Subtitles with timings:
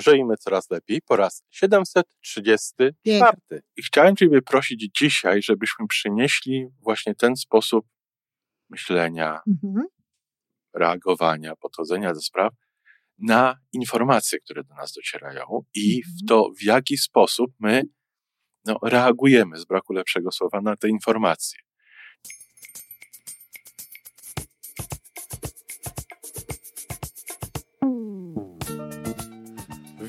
[0.00, 2.94] Żyjmy coraz lepiej po raz 734.
[3.02, 3.60] Pięknie.
[3.76, 7.86] I chciałem Ciebie prosić dzisiaj, żebyśmy przynieśli właśnie ten sposób
[8.70, 9.86] myślenia, Mhm.
[10.74, 12.52] reagowania, podchodzenia do spraw
[13.18, 16.14] na informacje, które do nas docierają i Mhm.
[16.16, 17.82] w to, w jaki sposób my
[18.64, 21.58] no, reagujemy, z braku lepszego słowa, na te informacje.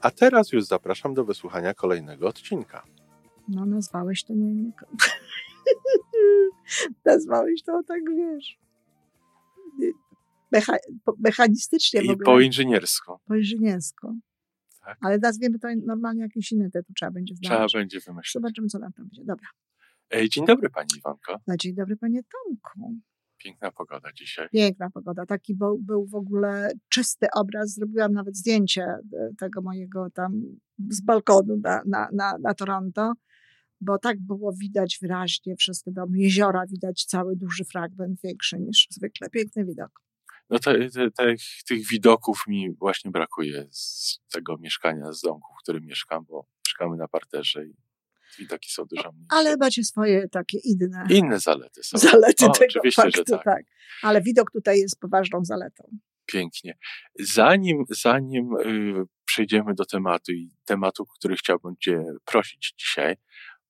[0.00, 2.84] A teraz już zapraszam do wysłuchania kolejnego odcinka.
[3.48, 4.54] No, nazwałeś to nie.
[4.54, 4.72] nie...
[7.04, 8.58] nazwałeś to tak, wiesz.
[10.52, 10.76] Mecha...
[11.18, 13.18] mechanistycznie I po inżyniersku.
[13.26, 14.14] po inżyniersku.
[14.84, 14.98] Tak.
[15.00, 17.74] Ale nazwiemy to normalnie jakieś inne tytuł trzeba będzie Trzeba znaleźć.
[17.74, 18.32] będzie wymyślić.
[18.32, 19.24] Zobaczymy, co nam tam będzie.
[19.24, 19.48] Dobra.
[20.10, 21.36] Ej, dzień dobry Pani Iwanko.
[21.46, 22.94] No, dzień dobry, panie Tomku.
[23.38, 24.48] Piękna pogoda dzisiaj.
[24.52, 25.26] Piękna pogoda.
[25.26, 27.74] Taki był, był w ogóle czysty obraz.
[27.74, 29.00] Zrobiłam nawet zdjęcie e,
[29.38, 30.42] tego mojego tam
[30.90, 33.12] z balkonu na, na, na, na Toronto,
[33.80, 36.18] bo tak było widać wyraźnie wszystkie domy.
[36.18, 39.30] Jeziora widać cały duży fragment, większy niż zwykle.
[39.30, 40.02] Piękny widok.
[40.50, 41.34] No te, te, te,
[41.68, 46.96] tych widoków mi właśnie brakuje z tego mieszkania, z domku, w którym mieszkam, bo mieszkamy
[46.96, 47.74] na parterze i
[48.38, 49.26] widoki są dużo mniejsze.
[49.30, 51.98] Ale macie swoje takie inne Inne zalety są.
[51.98, 53.38] zalety O, tego oczywiście, że faktu.
[53.44, 53.62] tak.
[54.02, 55.88] Ale widok tutaj jest poważną zaletą.
[56.26, 56.78] Pięknie.
[57.20, 63.16] Zanim, zanim y, przejdziemy do tematu i tematu, który chciałbym Cię prosić dzisiaj,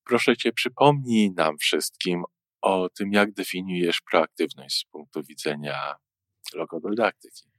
[0.03, 2.23] proszę Cię przypomnij nam wszystkim
[2.61, 5.95] o tym, jak definiujesz proaktywność z punktu widzenia
[6.53, 7.49] logodydaktyki.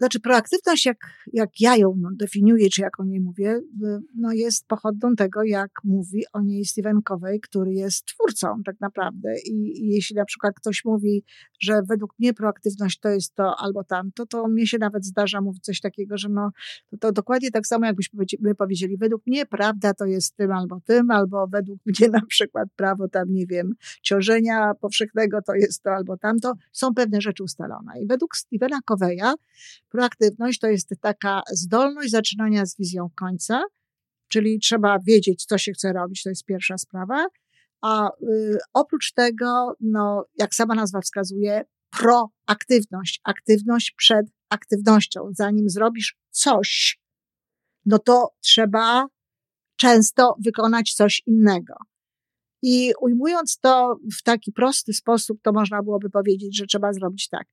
[0.00, 0.96] Znaczy, proaktywność, jak,
[1.32, 5.42] jak ja ją no, definiuję, czy jak o niej mówię, y, no, jest pochodną tego,
[5.42, 9.34] jak mówi o niej Stephen Covey, który jest twórcą tak naprawdę.
[9.46, 11.24] I, I jeśli na przykład ktoś mówi,
[11.60, 15.64] że według mnie proaktywność to jest to albo tamto, to mnie się nawet zdarza mówić
[15.64, 16.50] coś takiego, że no,
[16.90, 20.80] to, to dokładnie tak samo, jakbyśmy my powiedzieli, według mnie prawda to jest tym albo
[20.80, 23.72] tym, albo według mnie na przykład prawo tam, nie wiem,
[24.02, 26.52] ciążenia powszechnego to jest to albo tamto.
[26.72, 28.00] Są pewne rzeczy ustalone.
[28.02, 29.34] I według Stephena Coveya
[29.90, 33.62] Proaktywność to jest taka zdolność zaczynania z wizją końca,
[34.28, 37.26] czyli trzeba wiedzieć, co się chce robić, to jest pierwsza sprawa.
[37.82, 45.30] A y, oprócz tego, no, jak sama nazwa wskazuje, proaktywność, aktywność przed aktywnością.
[45.32, 47.00] Zanim zrobisz coś,
[47.86, 49.06] no to trzeba
[49.76, 51.74] często wykonać coś innego.
[52.62, 57.46] I ujmując to w taki prosty sposób, to można byłoby powiedzieć, że trzeba zrobić tak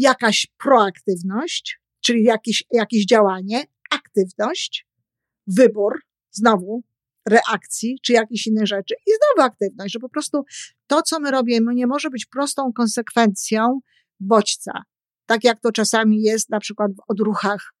[0.00, 4.86] jakaś proaktywność, czyli jakieś, jakieś działanie, aktywność,
[5.46, 6.00] wybór,
[6.30, 6.82] znowu
[7.28, 10.44] reakcji, czy jakieś inne rzeczy i znowu aktywność, że po prostu
[10.86, 13.80] to, co my robimy, nie może być prostą konsekwencją
[14.20, 14.72] bodźca.
[15.26, 17.74] Tak jak to czasami jest na przykład w odruchach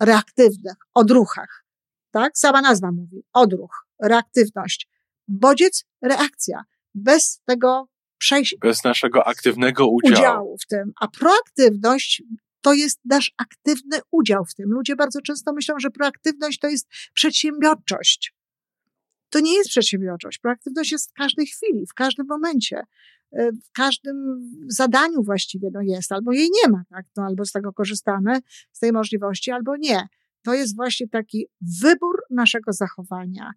[0.00, 1.64] reaktywnych, odruchach.
[2.10, 2.38] Tak?
[2.38, 3.24] Sama nazwa mówi.
[3.32, 4.88] Odruch, reaktywność.
[5.28, 6.64] Bodziec, reakcja.
[6.94, 7.88] Bez tego
[8.22, 10.18] przejścia, Bez naszego aktywnego udziału.
[10.18, 10.92] udziału w tym.
[11.00, 12.22] A proaktywność
[12.60, 14.70] to jest nasz aktywny udział w tym.
[14.70, 18.34] Ludzie bardzo często myślą, że proaktywność to jest przedsiębiorczość.
[19.30, 20.38] To nie jest przedsiębiorczość.
[20.38, 22.82] Proaktywność jest w każdej chwili, w każdym momencie,
[23.38, 24.16] y, w każdym
[24.68, 27.06] zadaniu właściwie no jest, albo jej nie ma, tak?
[27.16, 28.40] No, albo z tego korzystamy,
[28.72, 30.06] z tej możliwości, albo nie.
[30.44, 31.46] To jest właśnie taki
[31.82, 33.52] wybór naszego zachowania,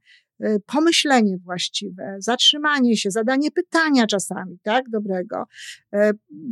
[0.65, 5.43] pomyślenie właściwe, zatrzymanie się, zadanie pytania czasami, tak, dobrego,
[5.95, 5.97] y,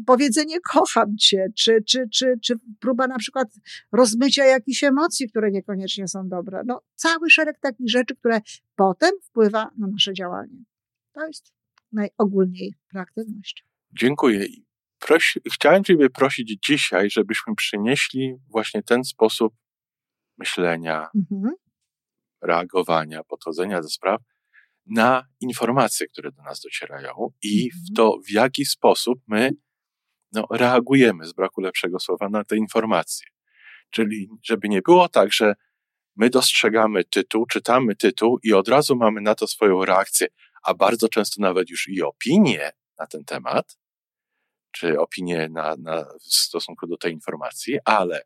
[0.05, 3.47] powiedzenie kocham cię, czy, czy, czy, czy próba na przykład
[3.91, 6.61] rozmycia jakichś emocji, które niekoniecznie są dobre.
[6.65, 8.41] No, cały szereg takich rzeczy, które
[8.75, 10.63] potem wpływa na nasze działanie.
[11.13, 11.51] To jest
[11.91, 13.65] najogólniej proaktywność.
[13.99, 14.45] Dziękuję.
[15.53, 19.53] Chciałem Ciebie prosić dzisiaj, żebyśmy przynieśli właśnie ten sposób
[20.37, 21.53] myślenia, Mhm.
[22.43, 24.21] Reagowania, podchodzenia do spraw
[24.85, 27.95] na informacje, które do nas docierają i w Mhm.
[27.95, 29.51] to, w jaki sposób my
[30.31, 33.27] no, reagujemy, z braku lepszego słowa, na te informacje.
[33.89, 35.55] Czyli, żeby nie było tak, że
[36.15, 40.27] my dostrzegamy tytuł, czytamy tytuł i od razu mamy na to swoją reakcję,
[40.63, 43.77] a bardzo często nawet już i opinię na ten temat,
[44.71, 48.21] czy opinię na, na, w stosunku do tej informacji, ale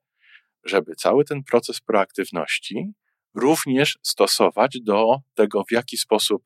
[0.63, 2.93] żeby cały ten proces proaktywności
[3.37, 6.43] również stosować do tego, w jaki sposób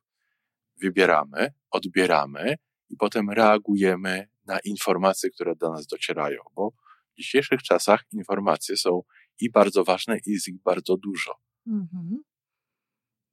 [0.81, 2.55] wybieramy, odbieramy
[2.89, 6.71] i potem reagujemy na informacje, które do nas docierają, bo
[7.13, 9.01] w dzisiejszych czasach informacje są
[9.39, 11.31] i bardzo ważne, i jest ich bardzo dużo.
[11.67, 12.23] Mhm.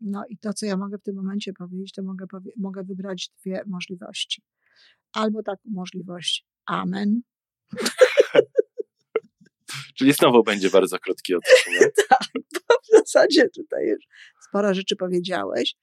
[0.01, 3.31] No i to, co ja mogę w tym momencie powiedzieć, to mogę, powie- mogę wybrać
[3.41, 4.43] dwie możliwości.
[5.13, 7.21] Albo taką możliwość amen.
[9.99, 11.95] Czyli znowu będzie bardzo krótki odcinek.
[12.09, 12.43] tak,
[12.83, 14.05] w zasadzie tutaj już
[14.49, 15.75] sporo rzeczy powiedziałeś.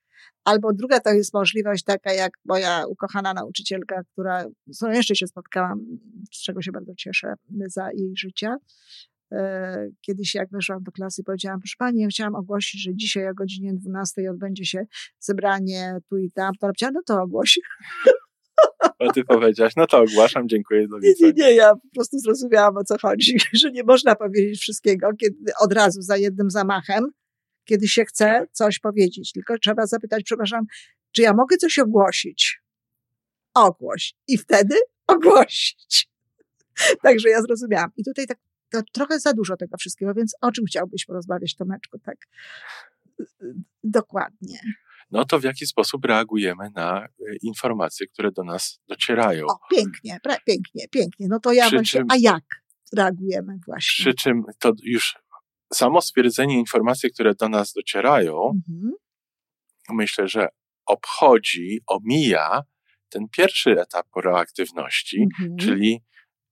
[0.44, 5.28] Albo druga to jest możliwość taka, jak moja ukochana nauczycielka, która, z którą jeszcze się
[5.28, 5.80] spotkałam,
[6.34, 7.34] z czego się bardzo cieszę
[7.68, 8.56] za jej życia.
[9.32, 13.34] E, kiedyś jak weszłam do klasy powiedziałam, proszę Pani, ja chciałam ogłosić, że dzisiaj o
[13.34, 14.86] godzinie 12 odbędzie się
[15.20, 16.54] zebranie tu i tam.
[16.60, 17.62] To no to ogłosi.
[19.00, 21.00] A ty powiedziałaś, no to ogłaszam, dziękuję, do.
[21.00, 25.10] Nie, nie, nie, ja po prostu zrozumiałam o co chodzi, że nie można powiedzieć wszystkiego
[25.20, 27.06] kiedy, od razu za jednym zamachem,
[27.66, 28.52] kiedy się chce tak.
[28.52, 30.66] coś powiedzieć, tylko trzeba zapytać, przepraszam,
[31.12, 32.62] czy ja mogę coś ogłosić?
[33.54, 34.14] Ogłoś.
[34.28, 34.76] I wtedy
[35.08, 36.10] ogłosić.
[37.04, 37.90] Także ja zrozumiałam.
[37.98, 38.38] I tutaj tak
[38.70, 42.18] to trochę za dużo tego wszystkiego, więc o czym chciałbyś porozmawiać, Tomeczku, tak
[43.84, 44.60] dokładnie?
[45.12, 47.08] No to w jaki sposób reagujemy na e,
[47.42, 49.46] informacje, które do nas docierają.
[49.48, 51.28] O, pięknie, pięknie, pięknie.
[51.30, 52.44] No to ja przy właśnie, czym, a jak
[52.98, 54.04] reagujemy właśnie?
[54.04, 55.16] Przy czym to już
[55.74, 58.94] samo stwierdzenie informacji, które do nas docierają, mhm.
[59.90, 60.48] myślę, że
[60.86, 62.62] obchodzi, omija
[63.10, 65.58] ten pierwszy etap proaktywności, mhm.
[65.58, 66.04] czyli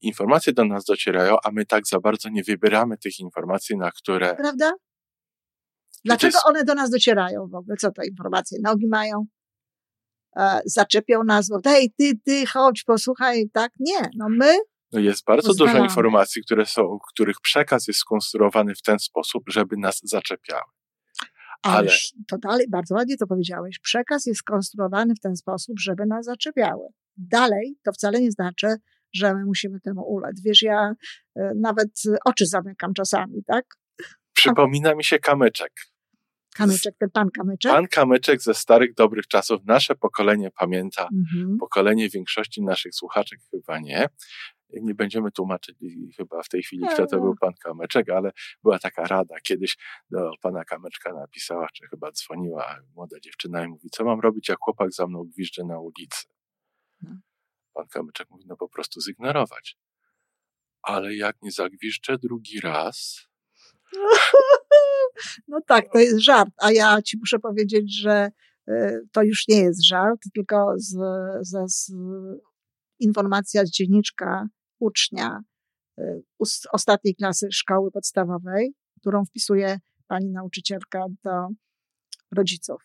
[0.01, 4.35] informacje do nas docierają, a my tak za bardzo nie wybieramy tych informacji, na które.
[4.35, 4.71] Prawda?
[6.05, 6.47] Dlaczego jest...
[6.47, 7.77] one do nas docierają w ogóle?
[7.77, 8.57] Co to informacje?
[8.63, 9.25] Nogi mają?
[10.37, 13.71] E, zaczepią nas, bo hej, ty, ty, chodź, posłuchaj, tak?
[13.79, 14.57] Nie, no my.
[14.91, 19.77] No jest bardzo dużo informacji, które są, których przekaz jest skonstruowany w ten sposób, żeby
[19.77, 20.71] nas zaczepiały.
[21.63, 21.91] Ale
[22.27, 23.79] to dalej, bardzo ładnie to powiedziałeś.
[23.79, 26.87] Przekaz jest skonstruowany w ten sposób, żeby nas zaczepiały.
[27.17, 28.67] Dalej to wcale nie znaczy,
[29.13, 30.41] że my musimy temu ulec.
[30.41, 30.93] Wiesz, ja
[31.35, 31.89] e, nawet
[32.25, 33.65] oczy zamykam czasami, tak?
[34.33, 35.71] Przypomina mi się kamyczek.
[36.53, 37.71] Kamyczek, ten pan kamyczek?
[37.71, 39.61] Pan kamyczek ze starych, dobrych czasów.
[39.65, 41.57] Nasze pokolenie pamięta, mhm.
[41.57, 44.09] pokolenie większości naszych słuchaczek chyba nie.
[44.81, 45.77] Nie będziemy tłumaczyć
[46.17, 48.31] chyba w tej chwili, kto to był pan Kamyczek, ale
[48.63, 49.35] była taka rada.
[49.43, 49.77] Kiedyś
[50.11, 54.59] do pana Kamyczka napisała, czy chyba dzwoniła młoda dziewczyna i mówi, co mam robić, jak
[54.59, 56.27] chłopak za mną gwizdże na ulicy.
[57.01, 57.11] No.
[57.73, 59.77] Pan Kamyczek mówi, no po prostu zignorować.
[60.81, 63.27] Ale jak nie zagwiszczę drugi raz...
[65.47, 68.31] No tak, to jest żart, a ja ci muszę powiedzieć, że
[68.67, 70.97] e, to już nie jest żart, tylko z,
[71.41, 71.91] z, z
[72.99, 74.47] informacja z dzienniczka
[74.79, 75.43] ucznia
[75.97, 81.47] e, z ostatniej klasy szkoły podstawowej, którą wpisuje pani nauczycielka do
[82.31, 82.81] rodziców.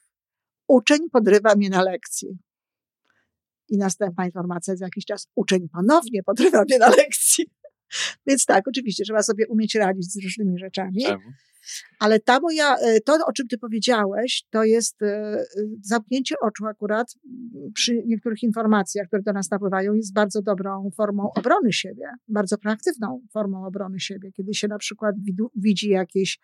[0.69, 2.39] Uczeń podrywa mnie na lekcji.
[3.69, 5.29] I następna informacja za jakiś czas.
[5.35, 7.47] Uczeń ponownie podrywa mnie na lekcji.
[8.27, 11.03] Więc tak, oczywiście, trzeba sobie umieć radzić z różnymi rzeczami.
[11.03, 11.23] Czemu?
[11.99, 15.45] Ale ta moja, e, to o czym ty powiedziałeś, to jest e, e,
[15.83, 17.15] zamknięcie oczu akurat
[17.75, 23.21] przy niektórych informacjach, które do nas napływają, jest bardzo dobrą formą obrony siebie, bardzo proaktywną
[23.33, 25.15] formą obrony siebie, kiedy się na przykład
[25.57, 26.39] widzi jakieś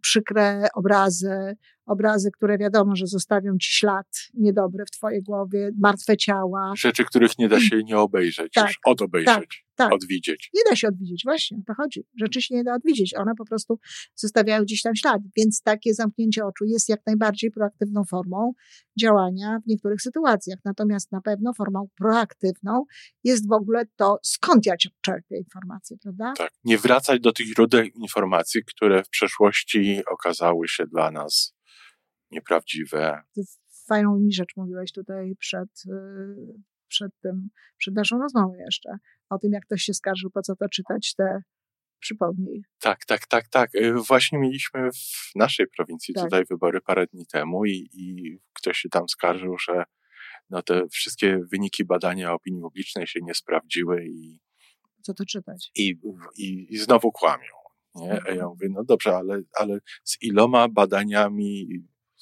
[0.00, 6.72] przykre obrazy, obrazy, które wiadomo, że zostawią ci ślad niedobry w twojej głowie, martwe ciała.
[6.76, 9.46] Rzeczy, których nie da się nie obejrzeć, tak, już odobejrzeć, tak,
[9.76, 9.92] tak.
[9.92, 10.50] odwidzieć.
[10.54, 12.04] Nie da się odwidzieć, właśnie, o to chodzi.
[12.20, 13.78] Rzeczy się nie da odwidzieć, one po prostu
[14.14, 18.52] zostawiają gdzieś tam ślad, więc takie zamknięcie oczu jest jak najbardziej proaktywną formą
[19.00, 20.58] działania w niektórych sytuacjach.
[20.64, 22.84] Natomiast na pewno formą proaktywną
[23.24, 26.32] jest w ogóle to, skąd ja czerpię informacje, prawda?
[26.36, 31.55] Tak, nie wracać do tych źródeł informacji, które w przeszłości okazały się dla nas
[32.30, 33.22] nieprawdziwe.
[33.88, 38.98] Fajną mi rzecz mówiłeś tutaj przed, y, przed tym, przed naszą rozmową jeszcze,
[39.30, 41.42] o tym, jak ktoś się skarżył, po co to czytać te
[42.00, 42.62] Przypomnij.
[42.80, 43.74] Tak, tak, tak, tak.
[43.74, 46.24] Y, właśnie mieliśmy w naszej prowincji tak.
[46.24, 49.84] tutaj wybory parę dni temu i, i ktoś się tam skarżył, że
[50.50, 54.40] no te wszystkie wyniki badania opinii publicznej się nie sprawdziły i.
[55.02, 55.70] Co to czytać?
[55.74, 55.98] I,
[56.36, 57.52] i, i znowu kłamią.
[57.94, 58.10] Nie?
[58.10, 58.48] A ja mhm.
[58.48, 61.68] mówię, no dobrze, ale, ale z iloma badaniami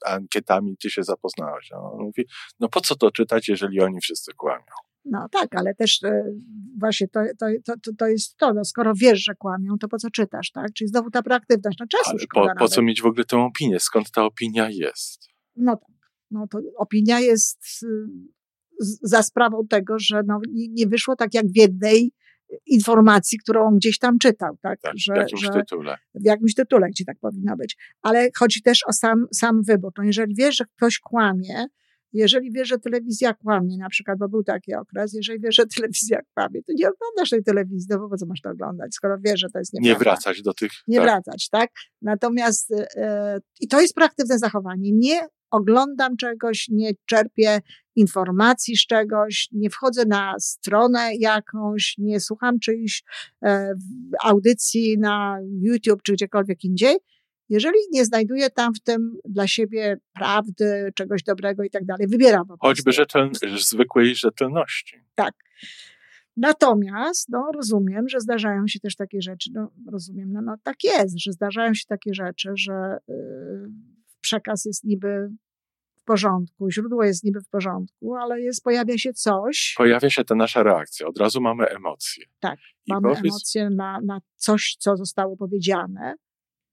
[0.05, 1.69] ankietami ty się zapoznałeś.
[1.73, 2.25] No, on mówi,
[2.61, 4.65] no po co to czytać, jeżeli oni wszyscy kłamią?
[5.05, 6.25] No tak, ale też e,
[6.81, 7.47] właśnie to, to,
[7.83, 10.67] to, to jest to, no, skoro wiesz, że kłamią, to po co czytasz, tak?
[10.75, 13.81] Czyli znowu ta proaktywność, no czasu ale po, po co mieć w ogóle tę opinię?
[13.81, 15.29] Skąd ta opinia jest?
[15.57, 15.95] No tak,
[16.31, 17.87] no to opinia jest y,
[19.03, 22.13] za sprawą tego, że no, nie wyszło tak jak w jednej
[22.67, 24.81] informacji, którą gdzieś tam czytał, tak?
[24.81, 25.97] tak że, w jakimś że, tytule.
[26.15, 27.77] W jakimś tytule, gdzie tak powinno być.
[28.03, 29.93] Ale chodzi też o sam, sam wybór.
[29.99, 31.67] No jeżeli wiesz, że ktoś kłamie,
[32.15, 36.21] jeżeli wiesz, że telewizja kłamie, na przykład, bo był taki okres, jeżeli wiesz, że telewizja
[36.35, 39.41] kłamie, to nie oglądasz tej telewizji, no bo po co masz to oglądać, skoro wiesz,
[39.41, 39.99] że to jest nieprawda.
[39.99, 40.73] Nie wracać do tych...
[40.89, 41.07] Nie tak.
[41.07, 41.71] wracać, tak?
[42.03, 42.77] Natomiast, yy,
[43.61, 44.93] i to jest proaktywne zachowanie.
[44.93, 45.21] Nie
[45.55, 47.61] oglądam czegoś, nie czerpię
[47.97, 53.03] informacji z czegoś, nie wchodzę na stronę jakąś, nie słucham czyjś
[53.43, 53.75] e,
[54.23, 56.97] audycji na YouTube czy gdziekolwiek indziej,
[57.49, 62.45] jeżeli nie znajduję tam w tym dla siebie prawdy, czegoś dobrego i tak dalej, wybieram.
[62.61, 65.01] Choćby rzetel, zwykłej rzetelności.
[65.15, 65.35] Tak.
[66.37, 71.21] Natomiast, no, rozumiem, że zdarzają się też takie rzeczy, no, rozumiem, no, no tak jest,
[71.21, 73.71] że zdarzają się takie rzeczy, że yy,
[74.21, 75.29] przekaz jest niby
[76.05, 79.75] w porządku, źródło jest niby w porządku, ale jest, pojawia się coś.
[79.77, 82.25] Pojawia się ta nasza reakcja, od razu mamy emocje.
[82.41, 83.25] Tak, I mamy powiedz...
[83.25, 86.15] emocje na, na coś, co zostało powiedziane.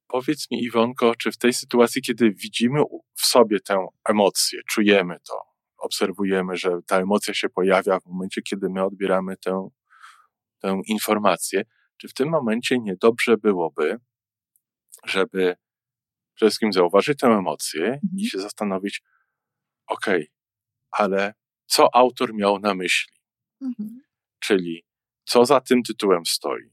[0.07, 2.79] Powiedz mi, Iwonko, czy w tej sytuacji, kiedy widzimy
[3.15, 5.41] w sobie tę emocję, czujemy to,
[5.77, 9.69] obserwujemy, że ta emocja się pojawia w momencie, kiedy my odbieramy tę,
[10.59, 11.63] tę informację,
[11.97, 13.97] czy w tym momencie niedobrze byłoby,
[15.05, 15.55] żeby
[16.33, 18.01] przede wszystkim zauważyć tę emocję mhm.
[18.17, 19.01] i się zastanowić,
[19.91, 20.27] okej, okay,
[20.91, 21.33] ale
[21.65, 23.13] co autor miał na myśli?
[23.61, 24.01] Mhm.
[24.39, 24.85] Czyli
[25.25, 26.71] co za tym tytułem stoi?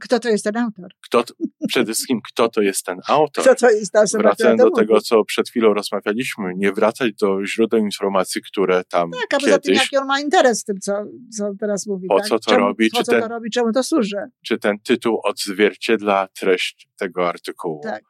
[0.00, 0.90] Kto to jest ten autor?
[1.00, 1.24] Kto,
[1.68, 3.44] przede wszystkim, kto to jest ten autor?
[3.44, 7.46] Kto to jest ta osoba, Wracając do tego, co przed chwilą rozmawialiśmy, nie wracać do
[7.46, 10.80] źródeł informacji, które tam Tak, a poza kiedyś, tym, jaki on ma interes w tym,
[10.80, 10.92] co,
[11.36, 12.08] co teraz mówi.
[12.08, 12.28] Po tak?
[12.28, 12.90] co to czemu, robi?
[12.90, 14.16] Po czy co ten, to robi, czemu to służy?
[14.46, 17.80] Czy ten tytuł odzwierciedla treść tego artykułu?
[17.82, 18.04] Tak.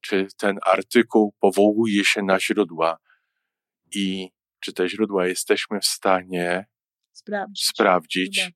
[0.00, 2.98] Czy ten artykuł powołuje się na źródła
[3.94, 6.66] i czy te źródła jesteśmy w stanie
[7.12, 8.50] sprawdzić, sprawdzić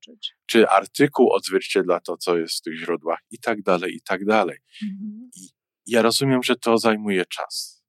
[0.46, 4.58] czy artykuł odzwierciedla to, co jest w tych źródłach i tak dalej, i tak dalej.
[4.82, 5.30] Mhm.
[5.36, 5.48] I
[5.86, 7.84] ja rozumiem, że to zajmuje czas.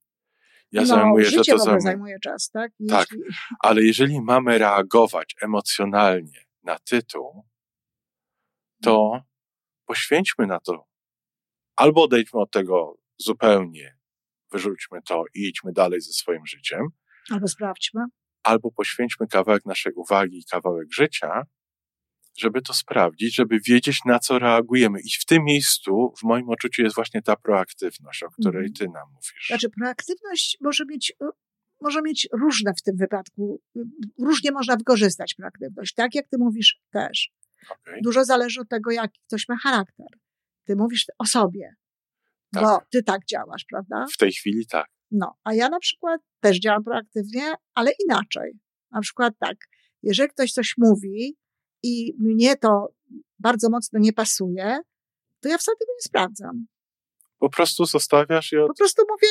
[0.72, 1.80] Ja no, zajmuję, że to zajmuje...
[1.80, 2.72] zajmuje czas, tak?
[2.88, 3.08] tak,
[3.66, 7.44] ale jeżeli mamy reagować emocjonalnie na tytuł,
[8.82, 9.22] to mhm.
[9.84, 10.86] poświęćmy na to,
[11.76, 13.98] albo odejdźmy od tego zupełnie,
[14.50, 16.88] wyrzućmy to i idźmy dalej ze swoim życiem.
[17.30, 18.00] Albo sprawdźmy
[18.42, 21.42] albo poświęćmy kawałek naszej uwagi i kawałek życia,
[22.38, 25.00] żeby to sprawdzić, żeby wiedzieć, na co reagujemy.
[25.00, 28.72] I w tym miejscu, w moim odczuciu, jest właśnie ta proaktywność, o której mhm.
[28.72, 29.46] ty nam mówisz.
[29.46, 31.12] Znaczy, proaktywność może mieć,
[31.80, 33.62] może mieć różne w tym wypadku.
[34.18, 35.94] Różnie można wykorzystać proaktywność.
[35.94, 37.30] Tak jak ty mówisz też.
[37.70, 38.00] Okay.
[38.04, 40.06] Dużo zależy od tego, jaki ktoś ma charakter.
[40.64, 41.74] Ty mówisz o sobie,
[42.52, 42.62] tak.
[42.62, 44.06] bo ty tak działasz, prawda?
[44.14, 44.86] W tej chwili tak.
[45.10, 48.52] No, a ja na przykład też działam proaktywnie, ale inaczej.
[48.90, 49.56] Na przykład tak,
[50.02, 51.36] jeżeli ktoś coś mówi
[51.82, 52.88] i mnie to
[53.38, 54.78] bardzo mocno nie pasuje,
[55.40, 56.66] to ja wcale tego nie sprawdzam.
[57.38, 58.68] Po prostu zostawiasz i od...
[58.68, 59.28] Po prostu mówię,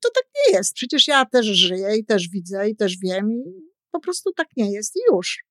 [0.00, 0.74] to tak nie jest.
[0.74, 3.42] Przecież ja też żyję i też widzę i też wiem i
[3.90, 5.44] po prostu tak nie jest i już.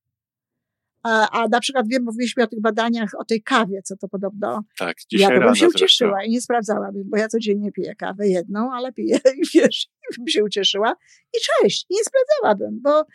[1.03, 4.63] A, na przykład wiem, mówiliśmy o tych badaniach, o tej kawie, co to podobno.
[4.77, 8.74] Tak, dzisiaj Ja bym się ucieszyła i nie sprawdzałabym, bo ja codziennie piję kawę jedną,
[8.74, 10.96] ale piję i wiesz, bym się ucieszyła.
[11.34, 13.05] I cześć, nie sprawdzałabym, bo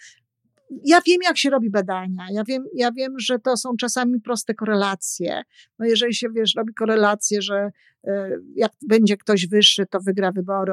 [0.84, 2.26] ja wiem, jak się robi badania.
[2.30, 5.42] Ja wiem, ja wiem, że to są czasami proste korelacje.
[5.78, 7.70] No jeżeli się, wiesz, robi korelacje, że
[8.04, 10.72] e, jak będzie ktoś wyższy, to wygra wybory,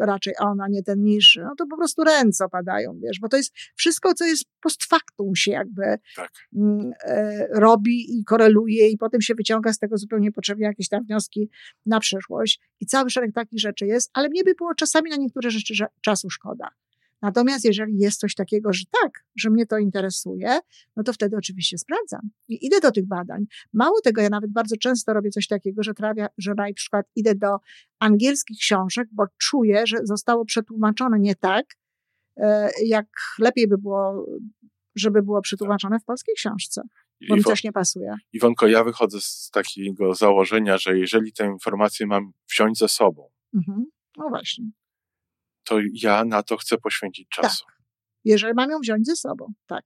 [0.00, 3.36] raczej on, a nie ten niższy, no to po prostu ręce opadają, wiesz, bo to
[3.36, 5.82] jest wszystko, co jest post factum się jakby
[6.16, 6.30] tak.
[6.56, 11.04] Mm, e, robi i koreluje i potem się wyciąga z tego zupełnie potrzebnie jakieś tam
[11.04, 11.50] wnioski
[11.86, 15.50] na przyszłość i cały szereg takich rzeczy jest, ale mnie by było czasami na niektóre
[15.50, 16.68] rzeczy czasu szkoda.
[17.24, 20.58] Natomiast jeżeli jest coś takiego, że tak, że mnie to interesuje,
[20.96, 23.44] no to wtedy oczywiście sprawdzam i idę do tych badań.
[23.72, 27.34] Mało tego, ja nawet bardzo często robię coś takiego, że, trawia, że na przykład idę
[27.34, 27.56] do
[27.98, 31.66] angielskich książek, bo czuję, że zostało przetłumaczone nie tak,
[32.36, 33.06] e, jak
[33.38, 34.26] lepiej by było,
[34.94, 36.82] żeby było przetłumaczone w polskiej książce.
[37.28, 38.14] Bo mi coś nie pasuje.
[38.32, 43.86] Iwonko, ja wychodzę z takiego założenia, że jeżeli tę informację mam wziąć ze sobą, mhm.
[44.16, 44.70] no właśnie
[45.64, 47.64] to ja na to chcę poświęcić czasu.
[47.64, 47.74] Tak.
[48.24, 49.84] Jeżeli mam ją wziąć ze sobą, tak.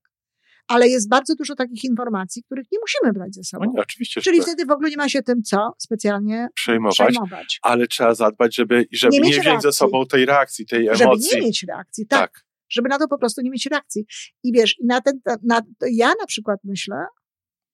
[0.68, 3.64] Ale jest bardzo dużo takich informacji, których nie musimy brać ze sobą.
[3.64, 4.46] No nie, oczywiście, Czyli tak.
[4.46, 7.58] wtedy w ogóle nie ma się tym co specjalnie przejmować, przejmować.
[7.62, 9.70] ale trzeba zadbać, żeby, żeby nie, nie wziąć reakcji.
[9.70, 11.06] ze sobą tej reakcji, tej emocji.
[11.06, 12.20] Żeby nie mieć reakcji, tak.
[12.20, 12.44] tak.
[12.70, 14.06] Żeby na to po prostu nie mieć reakcji.
[14.44, 17.06] I wiesz, i na ten, na, ja na przykład myślę,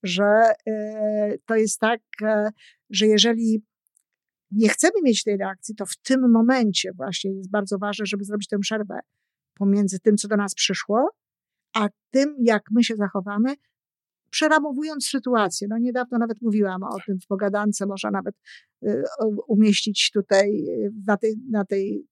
[0.02, 0.24] że
[0.68, 2.26] y, to jest tak, y,
[2.90, 3.62] że jeżeli
[4.54, 8.48] nie chcemy mieć tej reakcji, to w tym momencie właśnie jest bardzo ważne, żeby zrobić
[8.48, 9.00] tę przerwę
[9.54, 11.10] pomiędzy tym, co do nas przyszło,
[11.74, 13.54] a tym, jak my się zachowamy
[14.30, 15.68] przeramowując sytuację.
[15.70, 18.34] No niedawno nawet mówiłam o tym w pogadance, można nawet
[18.82, 19.02] y,
[19.48, 22.06] umieścić tutaj y, na tej, na tej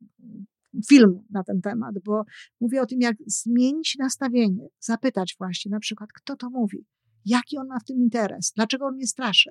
[0.89, 2.25] film na ten temat, bo
[2.61, 6.87] mówię o tym, jak zmienić nastawienie, zapytać właśnie na przykład, kto to mówi,
[7.25, 9.51] jaki on ma w tym interes, dlaczego on mnie straszy.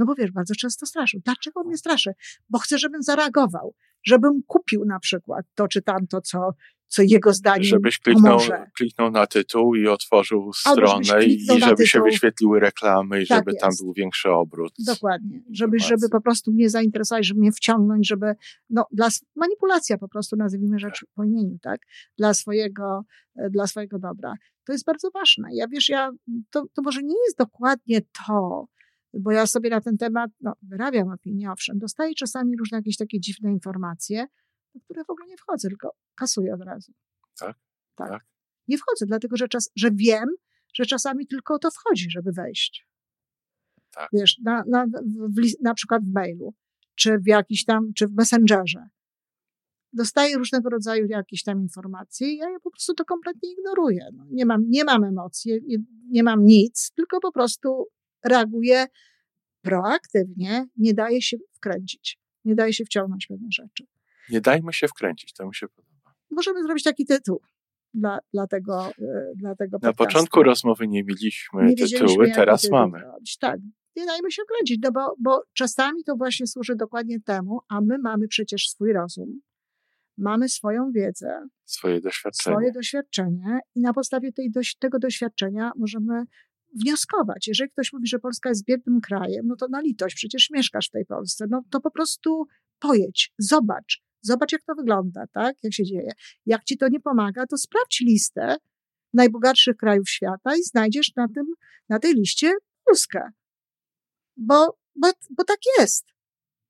[0.00, 1.20] No bo wiesz, bardzo często straszy.
[1.24, 2.12] Dlaczego mnie straszy?
[2.48, 6.54] Bo chce, żebym zareagował, żebym kupił na przykład to czy tamto, co,
[6.88, 8.70] co jego zdaniem Żebyś kliknął, pomoże.
[8.76, 13.60] kliknął na tytuł i otworzył stronę i żeby się wyświetliły reklamy i tak żeby jest.
[13.60, 14.72] tam był większy obrót.
[14.86, 15.42] Dokładnie.
[15.52, 18.34] Żeby, żeby po prostu mnie zainteresować, żeby mnie wciągnąć, żeby,
[18.70, 21.08] no, dla, manipulacja po prostu, nazwijmy rzecz tak.
[21.14, 21.80] po imieniu, tak?
[22.18, 23.04] Dla swojego,
[23.36, 24.34] e, dla swojego dobra.
[24.66, 25.48] To jest bardzo ważne.
[25.52, 26.10] Ja wiesz, ja,
[26.50, 28.66] to, to może nie jest dokładnie to,
[29.14, 33.20] bo ja sobie na ten temat, no, wyrabiam opinię, owszem, dostaję czasami różne jakieś takie
[33.20, 34.26] dziwne informacje,
[34.74, 36.92] w które w ogóle nie wchodzę, tylko kasuję od razu.
[37.38, 37.56] Tak?
[37.94, 38.08] Tak.
[38.08, 38.26] tak.
[38.68, 40.28] Nie wchodzę, dlatego że, czas, że wiem,
[40.74, 42.86] że czasami tylko o to wchodzi, żeby wejść.
[43.90, 44.08] Tak.
[44.12, 46.54] Wiesz, na, na, w, na przykład w mailu,
[46.94, 48.88] czy w jakiś tam, czy w messengerze.
[49.92, 54.08] Dostaję różnego rodzaju jakieś tam informacje i ja je po prostu to kompletnie ignoruję.
[54.14, 55.76] No, nie, mam, nie mam emocji, nie,
[56.10, 57.86] nie mam nic, tylko po prostu
[58.24, 58.86] reaguję
[59.62, 63.84] proaktywnie, nie daje się wkręcić, nie daje się wciągnąć pewne rzeczy.
[64.28, 66.14] Nie dajmy się wkręcić, to mi się podoba.
[66.30, 67.40] Możemy zrobić taki tytuł
[67.94, 72.78] dla, dla tego, e, dla tego Na początku rozmowy nie mieliśmy nie tytuły, teraz tytuł
[72.78, 73.02] mamy.
[73.40, 73.60] Tak,
[73.96, 77.98] nie dajmy się wkręcić, no bo, bo czasami to właśnie służy dokładnie temu, a my
[77.98, 79.40] mamy przecież swój rozum,
[80.18, 86.24] mamy swoją wiedzę, swoje doświadczenie, swoje doświadczenie i na podstawie tej, tego doświadczenia możemy
[86.74, 87.46] wnioskować.
[87.46, 90.90] Jeżeli ktoś mówi, że Polska jest biednym krajem, no to na litość, przecież mieszkasz w
[90.90, 92.46] tej Polsce, no to po prostu
[92.78, 96.12] pojedź, zobacz, zobacz jak to wygląda, tak, jak się dzieje.
[96.46, 98.56] Jak ci to nie pomaga, to sprawdź listę
[99.12, 101.46] najbogatszych krajów świata i znajdziesz na tym,
[101.88, 102.52] na tej liście
[102.84, 103.30] Polskę.
[104.36, 106.04] Bo, bo, bo tak jest.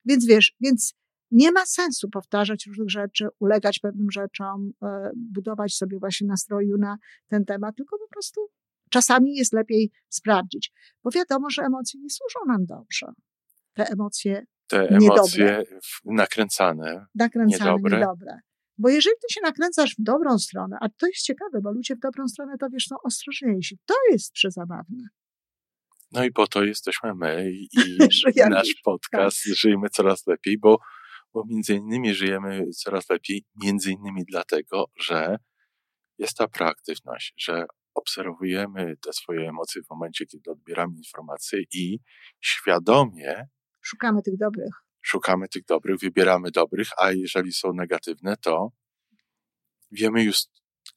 [0.05, 0.95] Więc wiesz, więc
[1.31, 6.97] nie ma sensu powtarzać różnych rzeczy, ulegać pewnym rzeczom, e, budować sobie właśnie nastroju na
[7.29, 8.41] ten temat, tylko po prostu
[8.91, 10.73] czasami jest lepiej sprawdzić,
[11.05, 13.07] bo wiadomo, że emocje nie służą nam dobrze.
[13.75, 15.65] Te emocje te emocje niedobre,
[16.05, 17.99] nakręcane, nakręcane niedobre.
[17.99, 18.39] niedobre.
[18.79, 21.99] Bo jeżeli ty się nakręcasz w dobrą stronę, a to jest ciekawe, bo ludzie w
[21.99, 23.79] dobrą stronę to wiesz, są ostrożniejsi.
[23.87, 25.09] To jest przezabawne.
[26.13, 27.99] No i po to jesteśmy my i
[28.51, 29.57] nasz podcast tak.
[29.57, 30.79] Żyjmy Coraz Lepiej, bo,
[31.35, 35.37] bo między innymi żyjemy coraz lepiej, między innymi dlatego, że
[36.19, 42.01] jest ta proaktywność, że obserwujemy te swoje emocje w momencie, kiedy odbieramy informacje i
[42.41, 43.49] świadomie
[43.81, 44.75] szukamy tych dobrych.
[45.01, 48.73] Szukamy tych dobrych, wybieramy dobrych, a jeżeli są negatywne, to
[49.91, 50.37] wiemy już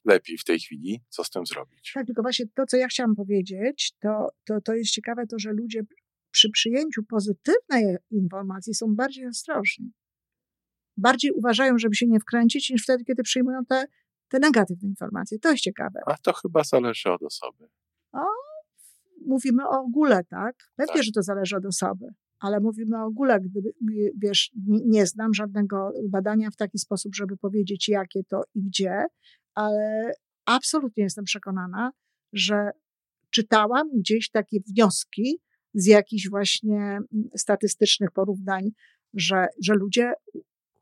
[0.04, 1.92] lepiej w tej chwili, co z tym zrobić.
[1.94, 5.52] Tak, tylko właśnie to, co ja chciałam powiedzieć, to, to, to jest ciekawe to, że
[5.52, 5.80] ludzie
[6.30, 9.92] przy przyjęciu pozytywnej informacji są bardziej ostrożni.
[10.96, 13.84] Bardziej uważają, żeby się nie wkręcić, niż wtedy, kiedy przyjmują te
[14.34, 15.38] te negatywne informacje.
[15.38, 16.00] To jest ciekawe.
[16.06, 17.68] A to chyba zależy od osoby.
[18.12, 18.24] O,
[19.26, 20.56] mówimy o ogóle, tak?
[20.76, 21.02] Pewnie, tak.
[21.02, 22.06] że to zależy od osoby,
[22.40, 23.40] ale mówimy o ogóle.
[23.40, 23.72] Gdyby,
[24.22, 29.06] wiesz, nie znam żadnego badania w taki sposób, żeby powiedzieć, jakie to i gdzie,
[29.54, 30.12] ale
[30.44, 31.92] absolutnie jestem przekonana,
[32.32, 32.70] że
[33.30, 35.40] czytałam gdzieś takie wnioski
[35.74, 36.98] z jakichś właśnie
[37.36, 38.70] statystycznych porównań,
[39.14, 40.12] że, że ludzie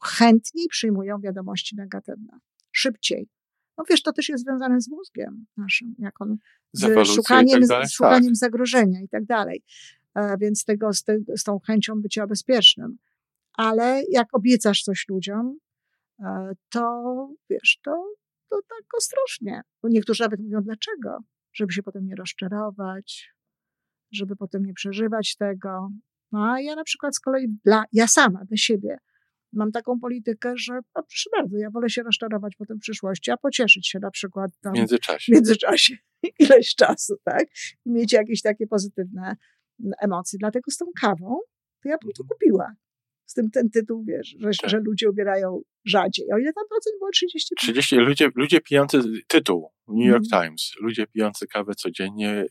[0.05, 2.39] chętniej przyjmują wiadomości negatywne
[2.73, 3.29] szybciej.
[3.79, 6.37] No wiesz, to też jest związane z mózgiem naszym, jak on,
[6.73, 8.37] z, szukaniem, tak z szukaniem tak.
[8.37, 9.63] zagrożenia i tak dalej.
[10.15, 12.99] E, więc tego, z, te, z tą chęcią bycia bezpiecznym.
[13.53, 15.59] Ale jak obiecasz coś ludziom,
[16.21, 18.13] e, to wiesz, to,
[18.49, 19.63] to tak ostrożnie.
[19.83, 21.19] Bo niektórzy nawet mówią, dlaczego?
[21.53, 23.35] Żeby się potem nie rozczarować,
[24.13, 25.91] żeby potem nie przeżywać tego.
[26.33, 28.99] No a ja na przykład z kolei, dla, ja sama, dla siebie,
[29.53, 33.37] mam taką politykę, że a proszę bardzo, ja wolę się rozczarować potem w przyszłości, a
[33.37, 35.97] pocieszyć się na przykład tam w międzyczasie, w międzyczasie
[36.39, 37.47] ileś czasu, tak?
[37.87, 39.37] I mieć jakieś takie pozytywne
[40.01, 40.39] emocje.
[40.39, 41.39] Dlatego z tą kawą
[41.83, 42.29] to ja bym to mhm.
[42.29, 42.75] kupiła.
[43.27, 44.71] Z tym ten tytuł, wiesz, że, tak.
[44.71, 46.33] że ludzie ubierają rzadziej.
[46.33, 47.11] O ile tam procent było?
[47.11, 47.55] 30?
[47.55, 47.97] 30.
[47.97, 50.43] Ludzie, ludzie pijący, tytuł New York mm.
[50.43, 52.45] Times, ludzie pijący kawę codziennie,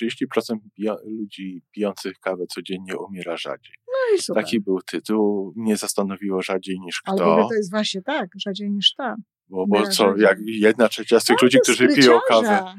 [0.00, 0.56] 30%
[1.04, 3.74] ludzi pijących kawę codziennie umiera rzadziej.
[3.86, 4.44] No i super.
[4.44, 5.52] Taki był tytuł.
[5.56, 7.34] Mnie zastanowiło rzadziej niż kto.
[7.34, 9.16] Ale to jest właśnie tak, rzadziej niż ta.
[9.48, 12.74] Bo, bo co, jak jedna trzecia z tych no, ludzi, którzy piją kawę.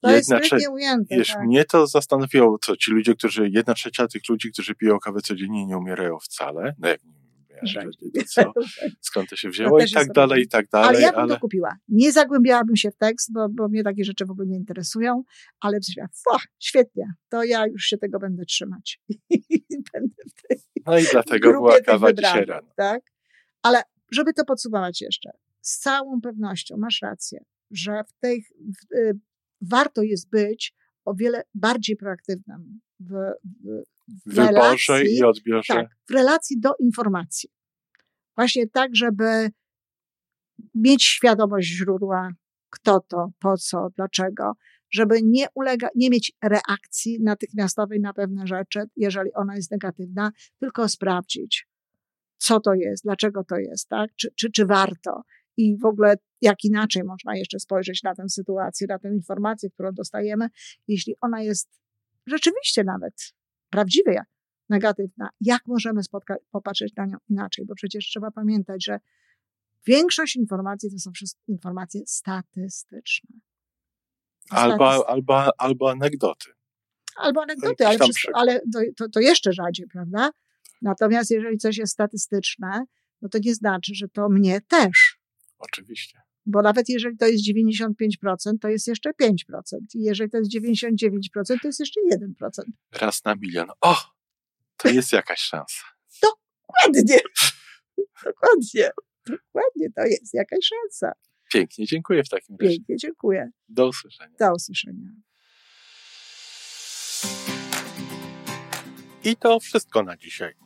[0.00, 1.46] To jedna jest trze- ujęte, wiesz, tak.
[1.46, 5.66] mnie to zastanowiło, co ci ludzie, którzy, jedna trzecia tych ludzi, którzy piją kawę codziennie
[5.66, 6.74] nie umierają wcale.
[6.78, 7.15] No jak wiesz,
[7.62, 7.82] że,
[8.26, 8.52] co,
[9.00, 10.88] skąd to się wzięło i tak dalej, i tak dalej.
[10.88, 11.34] Ale ja bym ale...
[11.34, 11.76] to kupiła.
[11.88, 15.22] Nie zagłębiałabym się w tekst, bo, bo mnie takie rzeczy w ogóle nie interesują,
[15.60, 15.78] ale
[16.24, 19.00] fo, świetnie, to ja już się tego będę trzymać.
[19.92, 22.68] będę w tej no i dlatego była kawa dzisiaj rano.
[22.76, 23.02] Tak?
[23.62, 29.18] Ale żeby to podsumować jeszcze, z całą pewnością masz rację, że w tej, w, y,
[29.60, 33.12] warto jest być o wiele bardziej proaktywnym w,
[33.44, 35.74] w, w wyborze relacji, i odbiorze.
[35.74, 37.50] Tak, w relacji do informacji.
[38.36, 39.50] Właśnie tak, żeby
[40.74, 42.30] mieć świadomość źródła,
[42.70, 44.52] kto to, po co, dlaczego,
[44.90, 50.30] żeby nie ulega, nie mieć reakcji natychmiastowej na pewne rzeczy, jeżeli ona jest negatywna,
[50.60, 51.68] tylko sprawdzić,
[52.36, 54.10] co to jest, dlaczego to jest, tak?
[54.16, 55.22] Czy, czy, czy warto?
[55.56, 59.92] I w ogóle jak inaczej można jeszcze spojrzeć na tę sytuację, na tę informację, którą
[59.92, 60.48] dostajemy,
[60.88, 61.68] jeśli ona jest
[62.26, 63.34] rzeczywiście nawet
[63.70, 64.22] prawdziwie
[64.68, 67.66] negatywna, jak możemy spotka- popatrzeć na nią inaczej?
[67.66, 69.00] Bo przecież trzeba pamiętać, że
[69.86, 73.36] większość informacji to są wszystkie informacje statystyczne.
[74.50, 76.50] Albo, albo, albo anegdoty.
[77.16, 77.98] Albo anegdoty, ale,
[78.34, 80.30] ale to, to, to jeszcze rzadziej, prawda?
[80.82, 82.84] Natomiast jeżeli coś jest statystyczne,
[83.22, 85.18] no to nie znaczy, że to mnie też.
[85.58, 86.25] Oczywiście.
[86.46, 89.32] Bo nawet jeżeli to jest 95%, to jest jeszcze 5%.
[89.94, 92.48] I jeżeli to jest 99%, to jest jeszcze 1%.
[92.92, 93.68] Raz na milion.
[93.80, 93.96] O!
[94.76, 95.82] To jest jakaś szansa.
[96.22, 97.20] Dokładnie.
[98.24, 98.90] Dokładnie.
[99.26, 101.12] Dokładnie, to jest jakaś szansa.
[101.52, 102.74] Pięknie, dziękuję w takim razie.
[102.74, 103.50] Pięknie, dziękuję.
[103.68, 104.36] Do usłyszenia.
[104.38, 105.10] Do usłyszenia.
[109.24, 110.65] I to wszystko na dzisiaj.